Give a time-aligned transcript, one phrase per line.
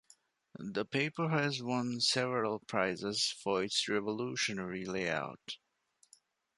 [0.57, 5.57] The paper has won several prizes for its revolutionary lay-out.